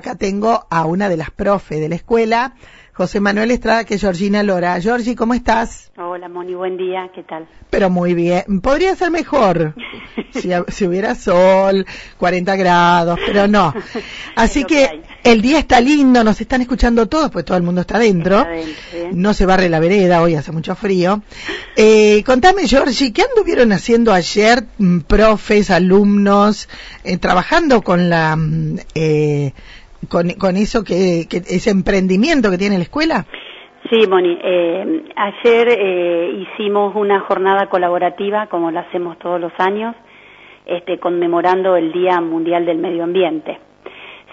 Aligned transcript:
acá 0.00 0.14
tengo 0.14 0.66
a 0.70 0.86
una 0.86 1.10
de 1.10 1.18
las 1.18 1.30
profes 1.30 1.78
de 1.78 1.90
la 1.90 1.94
escuela, 1.94 2.54
José 2.94 3.20
Manuel 3.20 3.50
Estrada, 3.50 3.84
que 3.84 3.94
es 3.94 4.00
Georgina 4.00 4.42
Lora. 4.42 4.80
Georgie, 4.80 5.14
¿cómo 5.14 5.34
estás? 5.34 5.92
Hola, 5.98 6.28
Moni, 6.28 6.54
buen 6.54 6.78
día, 6.78 7.10
¿qué 7.14 7.22
tal? 7.22 7.46
Pero 7.68 7.90
muy 7.90 8.14
bien. 8.14 8.60
Podría 8.62 8.96
ser 8.96 9.10
mejor 9.10 9.74
si, 10.32 10.50
si 10.68 10.86
hubiera 10.86 11.14
sol, 11.14 11.86
40 12.18 12.56
grados, 12.56 13.18
pero 13.26 13.46
no. 13.46 13.74
Así 14.36 14.64
que, 14.64 15.02
el 15.22 15.42
día 15.42 15.58
está 15.58 15.80
lindo, 15.80 16.24
nos 16.24 16.40
están 16.40 16.62
escuchando 16.62 17.06
todos, 17.06 17.30
pues 17.30 17.44
todo 17.44 17.56
el 17.56 17.62
mundo 17.62 17.82
está 17.82 17.98
dentro. 17.98 18.46
no 19.12 19.34
se 19.34 19.46
barre 19.46 19.68
la 19.68 19.80
vereda, 19.80 20.22
hoy 20.22 20.34
hace 20.34 20.50
mucho 20.50 20.74
frío. 20.74 21.22
Eh, 21.76 22.22
contame, 22.24 22.66
Georgie, 22.66 23.12
¿qué 23.12 23.22
anduvieron 23.22 23.72
haciendo 23.72 24.12
ayer, 24.12 24.64
mm, 24.78 25.00
profes, 25.00 25.70
alumnos, 25.70 26.68
eh, 27.04 27.18
trabajando 27.18 27.82
con 27.82 28.08
la... 28.08 28.36
Mm, 28.36 28.78
eh, 28.94 29.52
con, 30.08 30.30
con 30.30 30.56
eso 30.56 30.84
que, 30.84 31.26
ese 31.30 31.70
emprendimiento 31.70 32.50
que 32.50 32.58
tiene 32.58 32.76
la 32.76 32.84
escuela? 32.84 33.26
Sí, 33.90 34.06
Moni. 34.08 34.38
Eh, 34.42 35.04
ayer 35.16 35.68
eh, 35.68 36.46
hicimos 36.46 36.94
una 36.94 37.20
jornada 37.20 37.66
colaborativa, 37.68 38.46
como 38.46 38.70
la 38.70 38.80
hacemos 38.80 39.18
todos 39.18 39.40
los 39.40 39.52
años, 39.58 39.96
este, 40.66 40.98
conmemorando 40.98 41.76
el 41.76 41.92
Día 41.92 42.20
Mundial 42.20 42.66
del 42.66 42.78
Medio 42.78 43.04
Ambiente. 43.04 43.58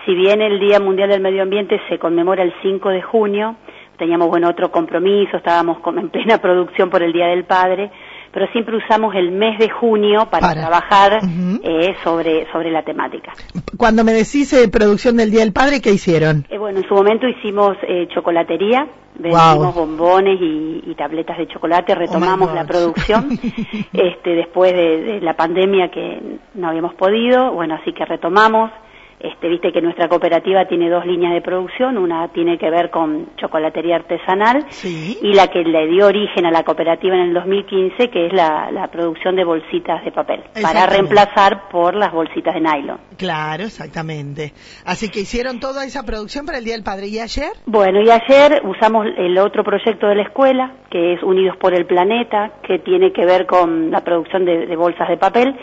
Si 0.05 0.13
bien 0.13 0.41
el 0.41 0.59
Día 0.59 0.79
Mundial 0.79 1.09
del 1.09 1.21
Medio 1.21 1.41
Ambiente 1.41 1.81
se 1.89 1.97
conmemora 1.97 2.43
el 2.43 2.53
5 2.61 2.89
de 2.89 3.01
junio, 3.01 3.55
teníamos 3.97 4.29
bueno 4.29 4.49
otro 4.49 4.71
compromiso, 4.71 5.37
estábamos 5.37 5.79
en 5.97 6.09
plena 6.09 6.37
producción 6.41 6.89
por 6.89 7.03
el 7.03 7.11
Día 7.11 7.27
del 7.27 7.45
Padre, 7.45 7.91
pero 8.31 8.47
siempre 8.51 8.77
usamos 8.77 9.15
el 9.15 9.31
mes 9.31 9.57
de 9.59 9.69
junio 9.69 10.27
para, 10.29 10.53
trabajar 10.53 11.19
eh, 11.63 11.95
sobre, 12.03 12.51
sobre 12.51 12.71
la 12.71 12.83
temática. 12.83 13.33
Cuando 13.77 14.03
me 14.03 14.13
decís 14.13 14.51
eh, 14.53 14.67
producción 14.69 15.17
del 15.17 15.31
Día 15.31 15.41
del 15.41 15.53
Padre, 15.53 15.81
¿qué 15.81 15.91
hicieron? 15.91 16.45
Eh, 16.49 16.57
bueno, 16.57 16.79
en 16.79 16.87
su 16.87 16.93
momento 16.93 17.27
hicimos 17.27 17.77
eh, 17.83 18.07
chocolatería, 18.13 18.87
vendimos 19.15 19.75
bombones 19.75 20.39
y, 20.41 20.95
tabletas 20.97 21.37
de 21.37 21.47
chocolate, 21.47 21.93
retomamos 21.93 22.49
oh 22.49 22.55
la 22.55 22.65
producción 22.65 23.29
este, 23.93 24.31
después 24.31 24.73
de 24.73 25.19
la 25.21 25.35
pandemia 25.35 25.91
que 25.91 26.39
no 26.55 26.69
habíamos 26.69 26.95
podido, 26.95 27.51
bueno, 27.53 27.75
así 27.75 27.93
que 27.93 28.03
retomamos. 28.03 28.71
Este, 29.19 29.49
viste 29.49 29.71
que 29.71 29.81
nuestra 29.81 30.07
cooperativa 30.07 30.65
tiene 30.65 30.91
dos 30.91 31.03
líneas 31.03 31.33
de 31.33 31.41
producción, 31.41 31.97
una 31.97 32.27
tiene 32.27 32.59
que 32.59 32.69
ver 32.69 32.91
con 32.91 33.35
chocolatería 33.37 33.95
artesanal 33.95 34.67
y 34.83 35.33
la 35.33 35.47
que 35.47 35.63
le 35.63 35.87
dio 35.87 36.05
origen 36.05 36.45
a 36.45 36.51
la 36.51 36.63
cooperativa 36.63 37.15
en 37.15 37.21
el 37.21 37.33
2015, 37.33 38.09
que 38.11 38.27
es 38.27 38.33
la, 38.33 38.87
producción 38.91 39.35
de 39.35 39.43
bolsitas 39.43 40.05
de 40.05 40.11
papel, 40.11 40.43
para 40.61 40.85
reemplazar 40.85 41.67
por 41.69 41.95
las 41.95 42.11
bolsitas 42.13 42.53
de 42.53 42.61
nylon. 42.61 42.99
Claro, 43.17 43.63
exactamente. 43.63 44.53
Así 44.85 45.09
que 45.09 45.21
hicieron 45.21 45.59
toda 45.59 45.83
esa 45.83 46.03
producción 46.03 46.45
para 46.45 46.59
el 46.59 46.63
Día 46.63 46.75
del 46.75 46.83
Padre. 46.83 47.07
¿Y 47.07 47.19
ayer? 47.19 47.51
Bueno, 47.65 48.01
y 48.01 48.09
ayer 48.11 48.61
usamos 48.63 49.07
el 49.17 49.37
otro 49.39 49.63
proyecto 49.63 50.07
de 50.07 50.15
la 50.15 50.23
escuela, 50.23 50.73
que 50.91 51.13
es 51.13 51.23
Unidos 51.23 51.57
por 51.57 51.73
el 51.73 51.87
Planeta, 51.87 52.51
que 52.61 52.79
tiene 52.79 53.11
que 53.11 53.25
ver 53.25 53.47
con 53.47 53.89
la 53.89 54.01
producción 54.01 54.45
de 54.45 54.75
bolsas 54.75 55.09
de 55.09 55.17
papel 55.17 55.55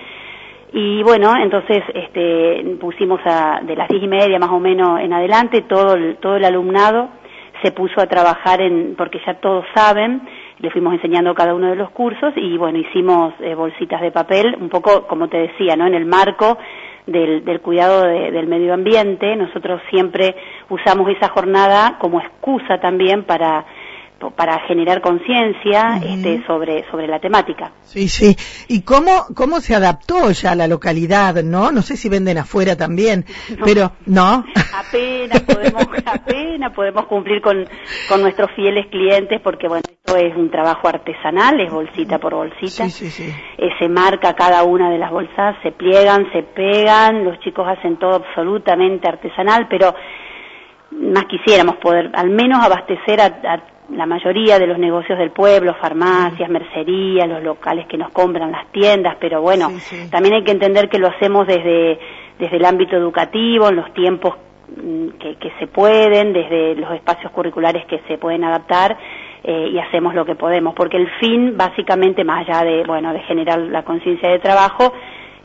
y 0.76 1.04
bueno, 1.04 1.32
entonces 1.40 1.84
este, 1.94 2.76
pusimos 2.80 3.20
a, 3.24 3.60
de 3.62 3.76
las 3.76 3.88
diez 3.88 4.02
y 4.02 4.08
media 4.08 4.40
más 4.40 4.50
o 4.50 4.58
menos 4.58 4.98
en 4.98 5.12
adelante, 5.12 5.62
todo 5.62 5.94
el, 5.94 6.16
todo 6.16 6.34
el 6.34 6.44
alumnado 6.44 7.10
se 7.62 7.70
puso 7.70 8.00
a 8.00 8.08
trabajar 8.08 8.60
en, 8.60 8.96
porque 8.96 9.20
ya 9.24 9.34
todos 9.34 9.64
saben, 9.72 10.22
le 10.58 10.70
fuimos 10.70 10.94
enseñando 10.94 11.32
cada 11.32 11.54
uno 11.54 11.68
de 11.70 11.76
los 11.76 11.90
cursos 11.90 12.32
y 12.34 12.56
bueno, 12.56 12.78
hicimos 12.78 13.34
eh, 13.38 13.54
bolsitas 13.54 14.00
de 14.00 14.10
papel, 14.10 14.56
un 14.60 14.68
poco 14.68 15.06
como 15.06 15.28
te 15.28 15.38
decía, 15.38 15.76
¿no? 15.76 15.86
En 15.86 15.94
el 15.94 16.06
marco 16.06 16.58
del, 17.06 17.44
del 17.44 17.60
cuidado 17.60 18.02
del 18.02 18.48
medio 18.48 18.74
ambiente, 18.74 19.36
nosotros 19.36 19.80
siempre 19.90 20.34
usamos 20.70 21.08
esa 21.10 21.28
jornada 21.28 21.98
como 22.00 22.20
excusa 22.20 22.80
también 22.80 23.22
para 23.22 23.64
para 24.30 24.58
generar 24.66 25.00
conciencia 25.00 26.00
este, 26.04 26.44
sobre, 26.46 26.88
sobre 26.90 27.06
la 27.06 27.18
temática. 27.18 27.72
Sí, 27.82 28.08
sí. 28.08 28.36
¿Y 28.68 28.82
cómo, 28.82 29.26
cómo 29.34 29.60
se 29.60 29.74
adaptó 29.74 30.30
ya 30.30 30.54
la 30.54 30.66
localidad, 30.66 31.42
no? 31.42 31.72
No 31.72 31.82
sé 31.82 31.96
si 31.96 32.08
venden 32.08 32.38
afuera 32.38 32.76
también, 32.76 33.24
pero 33.64 33.92
¿no? 34.06 34.44
Apenas 34.74 35.40
podemos, 35.42 35.86
apenas 36.06 36.72
podemos 36.72 37.06
cumplir 37.06 37.40
con, 37.40 37.66
con 38.08 38.22
nuestros 38.22 38.50
fieles 38.52 38.86
clientes 38.86 39.40
porque, 39.42 39.68
bueno, 39.68 39.82
esto 39.88 40.16
es 40.16 40.34
un 40.36 40.50
trabajo 40.50 40.88
artesanal, 40.88 41.60
es 41.60 41.70
bolsita 41.72 42.18
por 42.18 42.34
bolsita. 42.34 42.88
Sí, 42.88 42.90
sí, 42.90 43.10
sí. 43.10 43.34
Eh, 43.58 43.70
se 43.78 43.88
marca 43.88 44.34
cada 44.34 44.62
una 44.64 44.90
de 44.90 44.98
las 44.98 45.10
bolsas, 45.10 45.56
se 45.62 45.72
pliegan, 45.72 46.30
se 46.32 46.42
pegan, 46.42 47.24
los 47.24 47.38
chicos 47.40 47.66
hacen 47.66 47.98
todo 47.98 48.16
absolutamente 48.16 49.08
artesanal, 49.08 49.66
pero 49.68 49.94
más 50.90 51.24
quisiéramos 51.24 51.76
poder 51.76 52.10
al 52.14 52.30
menos 52.30 52.64
abastecer 52.64 53.20
a, 53.20 53.26
a 53.26 53.73
la 53.90 54.06
mayoría 54.06 54.58
de 54.58 54.66
los 54.66 54.78
negocios 54.78 55.18
del 55.18 55.30
pueblo, 55.30 55.74
farmacias, 55.80 56.48
mercerías, 56.48 57.28
los 57.28 57.42
locales 57.42 57.86
que 57.86 57.98
nos 57.98 58.10
compran, 58.12 58.50
las 58.50 58.66
tiendas, 58.72 59.16
pero 59.20 59.42
bueno, 59.42 59.70
también 60.10 60.36
hay 60.36 60.44
que 60.44 60.52
entender 60.52 60.88
que 60.88 60.98
lo 60.98 61.08
hacemos 61.08 61.46
desde, 61.46 61.98
desde 62.38 62.56
el 62.56 62.64
ámbito 62.64 62.96
educativo, 62.96 63.68
en 63.68 63.76
los 63.76 63.92
tiempos 63.92 64.34
mm, 64.76 65.08
que, 65.18 65.36
que 65.36 65.52
se 65.58 65.66
pueden, 65.66 66.32
desde 66.32 66.74
los 66.76 66.92
espacios 66.92 67.30
curriculares 67.32 67.84
que 67.86 68.00
se 68.08 68.18
pueden 68.18 68.44
adaptar 68.44 68.96
eh, 69.46 69.68
y 69.72 69.78
hacemos 69.78 70.14
lo 70.14 70.24
que 70.24 70.36
podemos, 70.36 70.74
porque 70.74 70.96
el 70.96 71.08
fin, 71.20 71.54
básicamente, 71.54 72.24
más 72.24 72.48
allá 72.48 72.64
de, 72.64 72.82
bueno, 72.84 73.12
de 73.12 73.20
generar 73.20 73.58
la 73.58 73.82
conciencia 73.82 74.30
de 74.30 74.38
trabajo, 74.38 74.94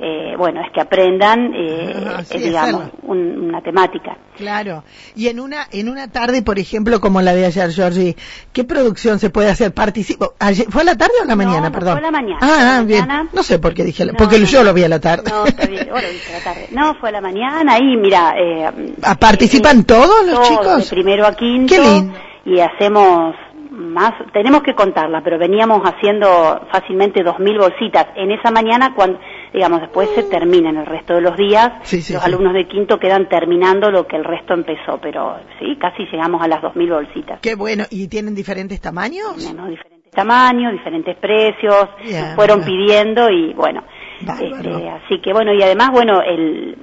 eh, 0.02 0.36
bueno, 0.38 0.62
es 0.62 0.72
que 0.72 0.80
aprendan, 0.80 1.54
eh, 1.54 1.94
ah, 2.08 2.24
eh 2.30 2.40
digamos, 2.40 2.84
una 3.04 3.62
temática. 3.62 4.18
Claro. 4.38 4.84
Y 5.16 5.28
en 5.28 5.40
una 5.40 5.68
en 5.72 5.90
una 5.90 6.08
tarde, 6.10 6.42
por 6.42 6.58
ejemplo, 6.58 7.02
como 7.02 7.22
la 7.22 7.34
de 7.34 7.46
ayer, 7.46 7.72
Georgie, 7.72 8.16
¿qué 8.54 8.64
producción 8.64 9.20
se 9.20 9.30
puede 9.30 9.50
hacer? 9.50 9.74
Participo. 9.74 10.34
¿Fue 10.70 10.82
a 10.82 10.86
la 10.86 10.96
tarde 10.96 11.14
o 11.20 11.24
a 11.24 11.26
la 11.26 11.36
mañana? 11.36 11.70
Perdón. 11.72 12.00
Fue 12.00 12.08
a 12.08 12.12
la 12.12 12.12
mañana. 12.12 12.40
Ah, 12.42 12.78
ah 12.78 12.84
bien. 12.84 13.06
No 13.34 13.44
sé 13.44 13.60
por 13.60 13.74
qué 13.74 13.84
dije, 13.84 14.08
porque 14.18 14.44
yo 14.46 14.64
lo 14.64 14.74
vi 14.74 14.84
a 14.84 14.90
la 14.90 15.02
tarde. 15.02 15.30
No, 15.30 15.46
está 15.46 15.66
bien, 15.68 15.90
lo 15.90 16.00
dije 16.00 16.34
a 16.34 16.38
la 16.38 16.44
tarde. 16.44 16.68
No, 16.72 16.96
fue 16.96 17.10
a 17.10 17.12
la 17.12 17.22
mañana 17.22 17.78
y 17.78 17.98
mira. 17.98 18.34
Eh, 18.38 18.96
ah, 19.04 19.16
¿Participan 19.16 19.84
todos 19.84 20.26
los 20.26 20.48
chicos? 20.48 20.90
De 20.90 20.96
primero 20.96 21.28
a 21.28 21.34
quinto. 21.34 21.76
Qué 21.76 21.81
lindo. 21.81 22.14
Y 22.46 22.62
hacemos 22.62 23.36
más, 23.72 24.14
tenemos 24.34 24.62
que 24.64 24.76
contarla, 24.76 25.22
pero 25.22 25.38
veníamos 25.38 25.81
haciendo 25.84 26.62
fácilmente 26.72 27.24
dos 27.24 27.40
mil 27.40 27.58
bolsitas 27.58 28.08
en 28.16 28.31
esa 28.31 28.52
mañana 28.52 28.94
cuando, 28.96 29.20
digamos, 29.54 29.82
después 29.82 30.10
se 30.16 30.24
termina 30.24 30.70
en 30.70 30.78
el 30.78 30.86
resto 30.86 31.16
de 31.16 31.22
los 31.22 31.36
días, 31.36 31.72
los 31.92 32.24
alumnos 32.24 32.54
de 32.54 32.68
quinto 32.68 32.98
quedan 33.00 33.28
terminando 33.28 33.90
lo 33.92 34.06
que 34.06 34.16
el 34.16 34.24
resto 34.24 34.54
empezó, 34.54 35.00
pero 35.02 35.38
sí, 35.60 35.76
casi 35.80 36.06
llegamos 36.06 36.42
a 36.42 36.48
las 36.48 36.62
dos 36.62 36.76
mil 36.76 36.90
bolsitas. 36.90 37.40
Qué 37.42 37.56
bueno, 37.56 37.86
¿y 37.90 38.08
tienen 38.08 38.36
diferentes 38.36 38.80
tamaños? 38.80 39.38
Tenemos 39.38 39.70
diferentes 39.70 40.12
tamaños, 40.12 40.74
diferentes 40.74 41.18
precios, 41.18 41.88
fueron 42.36 42.64
pidiendo 42.64 43.30
y 43.30 43.54
bueno, 43.54 43.84
este, 44.22 44.90
así 44.90 45.22
que 45.22 45.34
bueno, 45.34 45.54
y 45.54 45.62
además, 45.62 45.90
bueno, 45.92 46.22
el, 46.22 46.78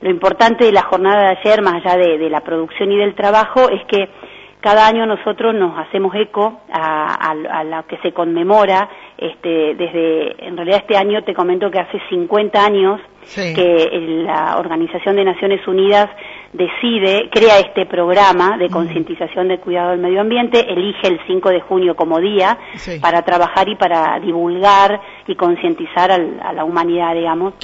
lo 0.00 0.10
importante 0.10 0.64
de 0.64 0.72
la 0.72 0.82
jornada 0.82 1.30
de 1.30 1.38
ayer, 1.38 1.62
más 1.62 1.74
allá 1.84 1.96
de 1.96 2.30
la 2.30 2.40
producción 2.40 2.90
y 2.90 2.96
del 2.96 3.14
trabajo, 3.14 3.68
es 3.70 3.84
que 3.86 4.08
cada 4.60 4.86
año 4.86 5.06
nosotros 5.06 5.54
nos 5.54 5.78
hacemos 5.78 6.14
eco 6.14 6.60
a, 6.72 7.30
a, 7.30 7.64
lo 7.64 7.86
que 7.86 7.96
se 7.98 8.12
conmemora, 8.12 8.88
este, 9.16 9.74
desde, 9.74 10.46
en 10.46 10.56
realidad 10.56 10.80
este 10.80 10.96
año 10.96 11.22
te 11.24 11.34
comento 11.34 11.70
que 11.70 11.78
hace 11.78 11.98
50 12.08 12.64
años 12.64 13.00
que 13.34 14.24
la 14.24 14.56
Organización 14.58 15.16
de 15.16 15.24
Naciones 15.24 15.66
Unidas 15.68 16.08
decide, 16.52 17.28
crea 17.30 17.58
este 17.60 17.86
programa 17.86 18.56
de 18.56 18.68
concientización 18.68 19.48
del 19.48 19.60
cuidado 19.60 19.90
del 19.90 20.00
medio 20.00 20.20
ambiente, 20.20 20.60
elige 20.68 21.06
el 21.06 21.20
5 21.26 21.50
de 21.50 21.60
junio 21.60 21.94
como 21.94 22.18
día 22.18 22.58
para 23.00 23.22
trabajar 23.22 23.68
y 23.68 23.76
para 23.76 24.18
divulgar 24.20 25.00
y 25.26 25.36
concientizar 25.36 26.10
a 26.10 26.52
la 26.52 26.64
humanidad, 26.64 27.14
digamos, 27.14 27.54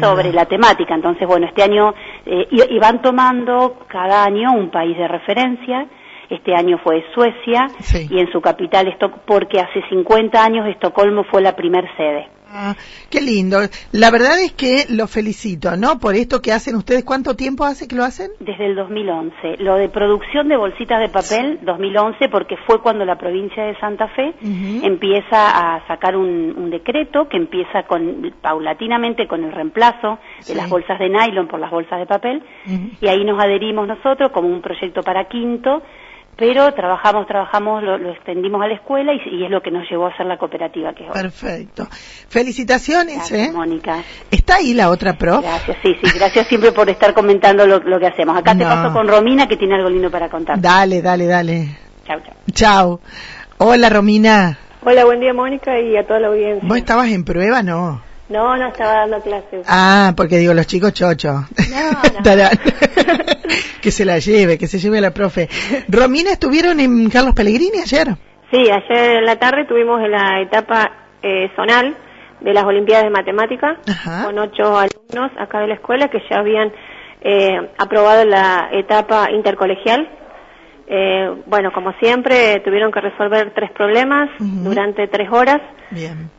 sobre 0.00 0.32
la 0.32 0.46
temática. 0.46 0.94
Entonces, 0.94 1.28
bueno, 1.28 1.46
este 1.46 1.62
año, 1.62 1.94
eh, 2.26 2.48
y 2.50 2.78
van 2.78 3.00
tomando 3.00 3.76
cada 3.88 4.24
año 4.24 4.52
un 4.52 4.70
país 4.70 4.96
de 4.96 5.06
referencia, 5.06 5.86
este 6.30 6.54
año 6.54 6.78
fue 6.82 7.04
Suecia 7.14 7.68
y 8.10 8.18
en 8.18 8.30
su 8.30 8.40
capital, 8.40 8.96
porque 9.26 9.60
hace 9.60 9.82
50 9.88 10.42
años 10.42 10.66
Estocolmo 10.68 11.24
fue 11.24 11.42
la 11.42 11.54
primer 11.54 11.84
sede. 11.96 12.28
Ah, 12.54 12.74
qué 13.10 13.22
lindo. 13.22 13.60
La 13.92 14.10
verdad 14.10 14.38
es 14.38 14.52
que 14.52 14.84
lo 14.90 15.06
felicito, 15.06 15.74
¿no? 15.78 15.98
Por 15.98 16.14
esto 16.14 16.42
que 16.42 16.52
hacen 16.52 16.76
ustedes. 16.76 17.02
¿Cuánto 17.02 17.34
tiempo 17.34 17.64
hace 17.64 17.88
que 17.88 17.96
lo 17.96 18.04
hacen? 18.04 18.30
Desde 18.40 18.66
el 18.66 18.74
2011. 18.74 19.56
Lo 19.60 19.76
de 19.76 19.88
producción 19.88 20.48
de 20.48 20.58
bolsitas 20.58 21.00
de 21.00 21.08
papel, 21.08 21.60
2011, 21.62 22.28
porque 22.28 22.58
fue 22.66 22.82
cuando 22.82 23.06
la 23.06 23.16
provincia 23.16 23.64
de 23.64 23.74
Santa 23.80 24.06
Fe 24.08 24.34
empieza 24.82 25.76
a 25.76 25.86
sacar 25.86 26.14
un, 26.14 26.70
decreto 26.70 27.26
que 27.28 27.38
empieza 27.38 27.84
con 27.84 28.34
paulatinamente 28.42 29.26
con 29.26 29.44
el 29.44 29.52
reemplazo 29.52 30.18
de 30.46 30.54
las 30.54 30.68
bolsas 30.68 30.98
de 30.98 31.08
nylon 31.08 31.48
por 31.48 31.58
las 31.58 31.70
bolsas 31.70 31.98
de 32.00 32.06
papel. 32.06 32.42
Y 33.00 33.08
ahí 33.08 33.24
nos 33.24 33.42
adherimos 33.42 33.88
nosotros 33.88 34.30
como 34.30 34.48
un 34.48 34.60
proyecto 34.60 35.02
para 35.02 35.24
quinto 35.24 35.82
pero 36.42 36.74
trabajamos, 36.74 37.28
trabajamos, 37.28 37.84
lo, 37.84 38.10
extendimos 38.10 38.60
a 38.60 38.66
la 38.66 38.74
escuela 38.74 39.12
y, 39.14 39.44
es 39.44 39.48
lo 39.48 39.62
que 39.62 39.70
nos 39.70 39.88
llevó 39.88 40.06
a 40.06 40.08
hacer 40.08 40.26
la 40.26 40.38
cooperativa 40.38 40.92
que 40.92 41.04
es 41.04 41.12
Perfecto. 41.12 41.86
Felicitaciones, 42.28 43.14
gracias, 43.14 43.48
¿eh? 43.48 43.52
Mónica. 43.52 44.02
¿Está 44.28 44.56
ahí 44.56 44.74
la 44.74 44.90
otra 44.90 45.12
pro? 45.12 45.40
Gracias, 45.40 45.76
sí, 45.84 45.94
sí, 46.02 46.18
gracias 46.18 46.48
siempre 46.48 46.72
por 46.72 46.90
estar 46.90 47.14
comentando 47.14 47.64
lo, 47.64 48.00
que 48.00 48.06
hacemos. 48.08 48.36
Acá 48.36 48.56
te 48.56 48.64
paso 48.64 48.92
con 48.92 49.06
Romina 49.06 49.46
que 49.46 49.56
tiene 49.56 49.76
algo 49.76 49.88
lindo 49.88 50.10
para 50.10 50.28
contar. 50.28 50.60
Dale, 50.60 51.00
dale, 51.00 51.26
dale. 51.26 51.78
Chao, 52.04 52.18
chao. 52.20 52.34
Chao. 52.52 53.00
Hola, 53.58 53.88
Romina. 53.88 54.58
Hola, 54.84 55.04
buen 55.04 55.20
día, 55.20 55.32
Mónica, 55.32 55.78
y 55.78 55.96
a 55.96 56.04
toda 56.04 56.18
la 56.18 56.26
audiencia. 56.26 56.68
¿Vos 56.68 56.76
estabas 56.76 57.06
en 57.10 57.22
prueba, 57.22 57.62
no? 57.62 58.02
No, 58.28 58.56
no 58.56 58.68
estaba 58.68 59.00
dando 59.00 59.20
clases. 59.20 59.66
Ah, 59.68 60.12
porque 60.16 60.38
digo, 60.38 60.54
los 60.54 60.66
chicos 60.66 60.92
chocho. 60.94 61.32
No, 61.32 62.22
que 63.82 63.90
se 63.90 64.04
la 64.04 64.18
lleve, 64.18 64.58
que 64.58 64.66
se 64.66 64.78
lleve 64.78 65.00
la 65.00 65.10
profe. 65.10 65.48
Romina, 65.88 66.32
¿estuvieron 66.32 66.80
en 66.80 67.10
Carlos 67.10 67.34
Pellegrini 67.34 67.80
ayer? 67.80 68.08
Sí, 68.50 68.70
ayer 68.70 69.18
en 69.18 69.24
la 69.24 69.36
tarde 69.36 69.66
tuvimos 69.66 70.00
la 70.08 70.40
etapa 70.40 70.90
eh, 71.22 71.50
zonal 71.56 71.96
de 72.40 72.52
las 72.52 72.64
Olimpiadas 72.64 73.04
de 73.04 73.10
Matemática 73.10 73.78
con 74.24 74.38
ocho 74.38 74.76
alumnos 74.76 75.30
acá 75.38 75.60
de 75.60 75.68
la 75.68 75.74
escuela 75.74 76.08
que 76.08 76.18
ya 76.28 76.38
habían 76.38 76.72
eh, 77.20 77.70
aprobado 77.78 78.24
la 78.24 78.68
etapa 78.72 79.30
intercolegial 79.30 80.08
eh, 80.86 81.30
bueno, 81.46 81.70
como 81.72 81.92
siempre, 82.00 82.60
tuvieron 82.64 82.90
que 82.90 83.00
resolver 83.00 83.52
tres 83.54 83.70
problemas 83.72 84.28
durante 84.38 85.06
tres 85.08 85.28
horas. 85.30 85.60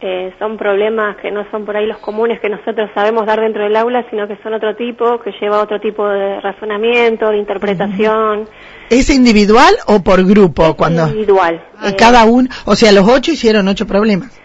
Eh, 0.01 0.34
son 0.40 0.57
problemas 0.57 1.18
que 1.18 1.31
no 1.31 1.45
son 1.51 1.66
por 1.66 1.78
ahí 1.78 1.86
los 1.86 2.00
comunes 2.00 2.40
que 2.40 2.50
nosotros 2.50 2.90
sabemos 2.94 3.25
dar 3.25 3.40
dentro 3.40 3.63
del 3.63 3.75
aula, 3.75 4.06
sino 4.10 4.28
que 4.28 4.38
son 4.44 4.54
otro 4.54 4.75
tipo, 4.75 5.19
que 5.19 5.31
lleva 5.40 5.62
otro 5.62 5.80
tipo 5.80 6.07
de 6.07 6.40
razonamiento, 6.42 7.30
de 7.30 7.38
interpretación. 7.38 8.48
¿Es 8.90 9.10
individual 9.10 9.74
o 9.88 10.04
por 10.04 10.24
grupo? 10.25 10.75
Cuando 10.75 11.07
individual. 11.07 11.63
Eh, 11.84 11.96
cada 11.98 12.25
uno, 12.25 12.50
o 12.66 12.75
sea, 12.75 12.92
los 12.92 13.07
ocho 13.07 13.31
hicieron 13.31 13.68
ocho 13.68 13.88
problemas. 13.88 14.39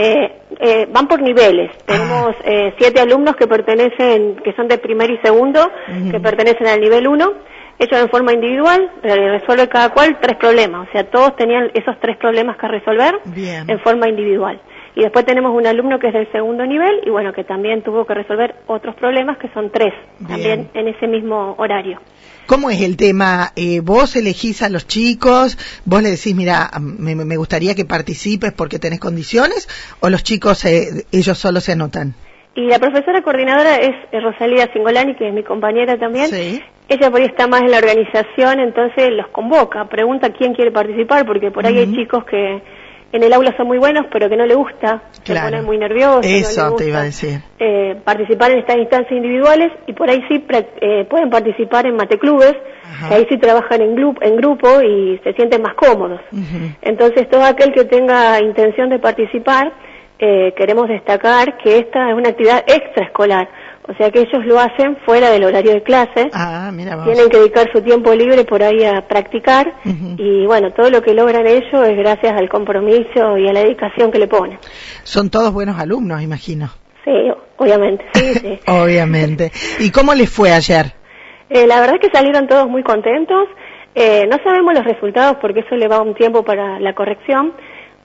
Eh, 0.00 0.30
eh, 0.60 0.86
van 0.92 1.08
por 1.08 1.20
niveles. 1.20 1.72
Ah. 1.80 1.84
Tenemos 1.86 2.36
eh, 2.44 2.72
siete 2.78 3.00
alumnos 3.00 3.34
que 3.34 3.48
pertenecen, 3.48 4.36
que 4.44 4.52
son 4.52 4.68
de 4.68 4.78
primer 4.78 5.10
y 5.10 5.18
segundo, 5.18 5.68
que 6.10 6.20
pertenecen 6.20 6.68
al 6.68 6.80
nivel 6.80 7.08
uno 7.08 7.32
hecho 7.78 7.96
en 7.96 8.08
forma 8.08 8.32
individual, 8.32 8.90
eh, 9.02 9.38
resuelve 9.38 9.68
cada 9.68 9.90
cual 9.90 10.18
tres 10.20 10.36
problemas, 10.36 10.88
o 10.88 10.92
sea, 10.92 11.04
todos 11.04 11.36
tenían 11.36 11.70
esos 11.74 11.98
tres 12.00 12.16
problemas 12.16 12.56
que 12.56 12.68
resolver 12.68 13.20
en 13.34 13.80
forma 13.80 14.08
individual. 14.08 14.60
Y 14.94 15.02
después 15.02 15.24
tenemos 15.24 15.54
un 15.54 15.64
alumno 15.64 16.00
que 16.00 16.08
es 16.08 16.12
del 16.12 16.30
segundo 16.32 16.66
nivel 16.66 17.02
y 17.06 17.10
bueno, 17.10 17.32
que 17.32 17.44
también 17.44 17.82
tuvo 17.82 18.04
que 18.04 18.14
resolver 18.14 18.56
otros 18.66 18.96
problemas 18.96 19.38
que 19.38 19.48
son 19.54 19.70
tres, 19.70 19.94
también 20.26 20.70
en 20.74 20.88
ese 20.88 21.06
mismo 21.06 21.54
horario. 21.58 22.00
¿Cómo 22.46 22.68
es 22.70 22.80
el 22.80 22.96
tema? 22.96 23.52
Eh, 23.54 23.80
¿Vos 23.80 24.16
elegís 24.16 24.62
a 24.62 24.68
los 24.70 24.88
chicos? 24.88 25.56
¿Vos 25.84 26.02
le 26.02 26.10
decís, 26.10 26.34
mira, 26.34 26.70
me, 26.80 27.14
me, 27.14 27.36
gustaría 27.36 27.74
que 27.74 27.84
participes 27.84 28.52
porque 28.52 28.78
tenés 28.78 28.98
condiciones? 28.98 29.68
¿O 30.00 30.08
los 30.08 30.24
chicos, 30.24 30.64
eh, 30.64 31.04
ellos 31.12 31.38
solo 31.38 31.60
se 31.60 31.72
anotan? 31.72 32.14
Y 32.58 32.66
la 32.66 32.80
profesora 32.80 33.22
coordinadora 33.22 33.76
es 33.76 33.94
Rosalía 34.20 34.68
Singolani, 34.72 35.14
que 35.14 35.28
es 35.28 35.32
mi 35.32 35.44
compañera 35.44 35.96
también. 35.96 36.26
Sí. 36.26 36.60
Ella 36.88 37.08
por 37.08 37.20
ahí 37.20 37.26
está 37.26 37.46
más 37.46 37.60
en 37.60 37.70
la 37.70 37.78
organización, 37.78 38.58
entonces 38.58 39.10
los 39.10 39.28
convoca, 39.28 39.84
pregunta 39.84 40.32
quién 40.32 40.54
quiere 40.54 40.72
participar, 40.72 41.24
porque 41.24 41.52
por 41.52 41.64
ahí 41.64 41.78
hay 41.78 41.94
chicos 41.94 42.24
que 42.24 42.60
en 43.12 43.22
el 43.22 43.32
aula 43.32 43.56
son 43.56 43.68
muy 43.68 43.78
buenos, 43.78 44.06
pero 44.10 44.28
que 44.28 44.36
no 44.36 44.44
le 44.44 44.56
gusta, 44.56 45.04
se 45.22 45.36
ponen 45.36 45.64
muy 45.64 45.78
nerviosos. 45.78 46.26
Eso 46.26 46.74
te 46.74 46.88
iba 46.88 46.98
a 46.98 47.04
decir. 47.04 47.38
Eh, 47.60 47.94
participar 48.04 48.50
en 48.50 48.58
estas 48.58 48.78
instancias 48.78 49.12
individuales 49.12 49.70
y 49.86 49.92
por 49.92 50.10
ahí 50.10 50.20
sí 50.28 50.44
eh, 50.80 51.06
pueden 51.08 51.30
participar 51.30 51.86
en 51.86 51.94
mateclubes, 51.94 52.56
que 53.08 53.14
ahí 53.14 53.24
sí 53.30 53.38
trabajan 53.38 53.82
en, 53.82 53.94
grupo, 53.94 54.20
en 54.20 54.34
grupo 54.34 54.82
y 54.82 55.20
se 55.22 55.32
sienten 55.34 55.62
más 55.62 55.76
cómodos. 55.76 56.20
Entonces 56.82 57.30
todo 57.30 57.44
aquel 57.44 57.72
que 57.72 57.84
tenga 57.84 58.40
intención 58.40 58.88
de 58.88 58.98
participar, 58.98 59.72
eh, 60.18 60.52
queremos 60.56 60.88
destacar 60.88 61.56
que 61.58 61.78
esta 61.78 62.10
es 62.10 62.16
una 62.16 62.30
actividad 62.30 62.64
extraescolar, 62.66 63.48
o 63.88 63.94
sea 63.94 64.10
que 64.10 64.20
ellos 64.20 64.44
lo 64.44 64.58
hacen 64.58 64.96
fuera 65.06 65.30
del 65.30 65.44
horario 65.44 65.72
de 65.72 65.82
clase, 65.82 66.28
ah, 66.32 66.70
tienen 67.04 67.28
que 67.28 67.38
dedicar 67.38 67.70
su 67.72 67.80
tiempo 67.82 68.14
libre 68.14 68.44
por 68.44 68.62
ahí 68.62 68.84
a 68.84 69.06
practicar 69.06 69.74
y 70.18 70.44
bueno, 70.46 70.72
todo 70.72 70.90
lo 70.90 71.00
que 71.02 71.14
logran 71.14 71.46
ellos 71.46 71.88
es 71.88 71.96
gracias 71.96 72.32
al 72.36 72.48
compromiso 72.48 73.38
y 73.38 73.48
a 73.48 73.52
la 73.52 73.60
dedicación 73.60 74.10
que 74.10 74.18
le 74.18 74.28
ponen. 74.28 74.58
Son 75.04 75.30
todos 75.30 75.52
buenos 75.52 75.78
alumnos, 75.78 76.20
imagino. 76.20 76.68
Sí, 77.04 77.12
obviamente, 77.56 78.04
sí, 78.12 78.34
sí. 78.34 78.58
obviamente. 78.66 79.50
¿Y 79.80 79.90
cómo 79.90 80.14
les 80.14 80.28
fue 80.28 80.52
ayer? 80.52 80.92
Eh, 81.48 81.66
la 81.66 81.80
verdad 81.80 81.94
que 82.00 82.10
salieron 82.12 82.46
todos 82.46 82.68
muy 82.68 82.82
contentos. 82.82 83.48
Eh, 83.94 84.26
no 84.30 84.36
sabemos 84.44 84.74
los 84.74 84.84
resultados 84.84 85.38
porque 85.40 85.60
eso 85.60 85.74
le 85.74 85.88
va 85.88 86.00
un 86.00 86.14
tiempo 86.14 86.44
para 86.44 86.78
la 86.78 86.94
corrección, 86.94 87.54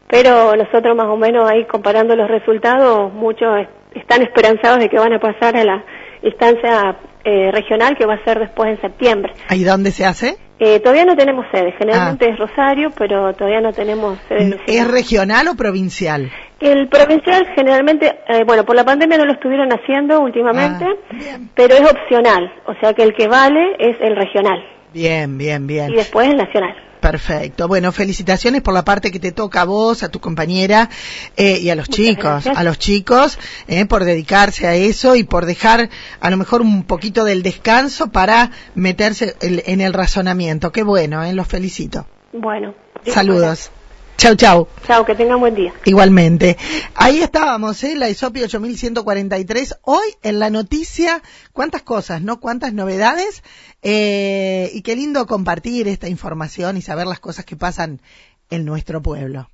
pero 0.08 0.56
nosotros 0.56 0.96
más 0.96 1.08
o 1.08 1.18
menos 1.18 1.50
ahí 1.50 1.66
comparando 1.66 2.16
los 2.16 2.30
resultados, 2.30 3.12
muchos 3.14 3.68
están 3.96 4.22
esperanzados 4.22 4.80
de 4.80 4.90
que 4.90 4.98
van 4.98 5.14
a 5.14 5.20
pasar 5.20 5.56
a 5.56 5.64
la 5.64 5.84
instancia 6.22 6.98
eh, 7.24 7.52
regional 7.52 7.96
que 7.98 8.06
va 8.06 8.16
a 8.16 8.24
ser 8.24 8.40
después 8.40 8.70
en 8.70 8.82
septiembre. 8.82 9.34
¿Y 9.52 9.64
dónde 9.64 9.92
se 9.92 10.06
hace? 10.06 10.38
Eh, 10.60 10.80
todavía 10.80 11.06
no 11.06 11.16
tenemos 11.16 11.46
sede, 11.52 11.74
generalmente 11.78 12.26
ah. 12.26 12.34
es 12.34 12.40
Rosario, 12.40 12.90
pero 12.98 13.34
todavía 13.34 13.60
no 13.60 13.74
tenemos 13.74 14.18
sede. 14.28 14.60
¿Es 14.68 14.88
regional 14.88 15.48
o 15.48 15.56
provincial? 15.56 16.32
El 16.60 16.88
provincial 16.88 17.46
generalmente, 17.56 18.08
eh, 18.28 18.44
bueno, 18.46 18.64
por 18.64 18.76
la 18.76 18.86
pandemia 18.86 19.18
no 19.18 19.26
lo 19.26 19.34
estuvieron 19.34 19.70
haciendo 19.74 20.22
últimamente, 20.22 20.86
ah, 20.86 21.38
pero 21.56 21.76
es 21.76 21.82
opcional, 21.82 22.50
o 22.66 22.74
sea 22.80 22.94
que 22.94 23.04
el 23.04 23.14
que 23.14 23.28
vale 23.28 23.76
es 23.80 23.98
el 24.00 24.16
regional. 24.16 24.64
Bien, 24.94 25.38
bien, 25.38 25.66
bien. 25.68 25.92
Y 25.92 25.96
después 25.96 26.30
el 26.30 26.38
nacional. 26.38 26.76
Perfecto. 27.04 27.68
Bueno, 27.68 27.92
felicitaciones 27.92 28.62
por 28.62 28.74
la 28.74 28.86
parte 28.86 29.12
que 29.12 29.20
te 29.20 29.34
toca 29.34 29.64
a 29.64 29.66
vos, 29.66 30.04
a 30.04 30.10
tu 30.10 30.22
compañera 30.22 30.90
eh, 31.36 31.60
y 31.60 31.70
a 31.70 31.76
los 31.76 31.90
chicos, 31.90 32.48
a 32.48 32.64
los 32.64 32.80
chicos, 32.80 33.38
eh, 33.68 33.86
por 33.86 34.06
dedicarse 34.06 34.68
a 34.68 34.76
eso 34.76 35.18
y 35.18 35.26
por 35.26 35.46
dejar 35.46 35.90
a 36.22 36.30
lo 36.30 36.38
mejor 36.38 36.62
un 36.62 36.86
poquito 36.86 37.26
del 37.26 37.44
descanso 37.44 38.08
para 38.08 38.52
meterse 38.74 39.36
en 39.42 39.82
el 39.82 39.92
razonamiento. 39.92 40.72
Qué 40.72 40.84
bueno, 40.84 41.22
eh, 41.26 41.34
los 41.34 41.46
felicito. 41.46 42.08
Bueno. 42.32 42.74
Saludos. 43.06 43.70
Chau, 44.18 44.36
chau. 44.36 44.68
Chau, 44.88 45.06
que 45.06 45.16
tengan 45.16 45.40
buen 45.40 45.56
día. 45.56 45.74
Igualmente. 45.86 46.58
Ahí 46.96 47.20
estábamos, 47.20 47.84
¿eh? 47.84 47.96
La 47.96 48.10
ISOPI 48.10 48.44
8143. 48.44 49.76
Hoy 49.84 50.06
en 50.22 50.40
la 50.40 50.50
noticia, 50.50 51.22
cuántas 51.52 51.82
cosas, 51.82 52.22
¿no? 52.22 52.40
Cuántas 52.40 52.74
novedades. 52.74 53.44
Eh, 53.82 54.72
y 54.74 54.82
qué 54.82 54.96
lindo 54.96 55.26
compartir 55.28 55.88
esta 55.88 56.08
información 56.08 56.78
y 56.78 56.82
saber 56.82 57.08
las 57.08 57.20
cosas 57.20 57.44
que 57.44 57.56
pasan 57.56 58.02
en 58.50 58.66
nuestro 58.66 59.02
pueblo. 59.02 59.50